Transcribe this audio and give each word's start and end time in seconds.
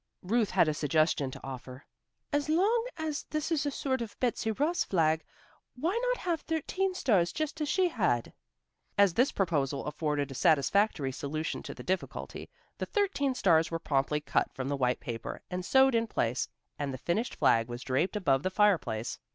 Ruth 0.23 0.49
had 0.49 0.67
a 0.67 0.73
suggestion 0.73 1.29
to 1.29 1.43
offer. 1.43 1.85
"As 2.33 2.49
long 2.49 2.87
as 2.97 3.21
this 3.29 3.51
is 3.51 3.67
a 3.67 3.69
sort 3.69 4.01
of 4.01 4.19
Betsy 4.19 4.49
Ross 4.51 4.83
flag, 4.83 5.23
why 5.75 5.95
not 6.07 6.23
have 6.23 6.41
thirteen 6.41 6.95
stars, 6.95 7.31
just 7.31 7.61
as 7.61 7.69
she 7.69 7.89
had?" 7.89 8.33
As 8.97 9.13
this 9.13 9.31
proposal 9.31 9.85
afforded 9.85 10.31
a 10.31 10.33
satisfactory 10.33 11.11
solution 11.11 11.61
to 11.61 11.75
the 11.75 11.83
difficulty, 11.83 12.49
the 12.79 12.87
thirteen 12.87 13.35
stars 13.35 13.69
were 13.69 13.77
promptly 13.77 14.19
cut 14.21 14.51
from 14.55 14.69
white 14.71 15.01
paper 15.01 15.43
and 15.51 15.63
sewed 15.63 15.93
in 15.93 16.07
place, 16.07 16.49
and 16.79 16.91
the 16.91 16.97
finished 16.97 17.35
flag 17.35 17.67
was 17.67 17.83
draped 17.83 18.15
above 18.15 18.41
the 18.41 18.49
fireplace. 18.49 19.19